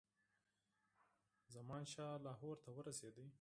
[1.55, 3.27] زمانشاه لاهور ته ورسېدی.